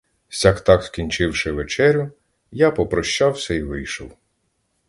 [0.29, 2.11] Сяк-так скінчивши вечерю,
[2.51, 4.17] я попрощався й вийшов.